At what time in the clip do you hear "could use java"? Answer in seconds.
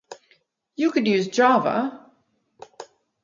0.89-2.09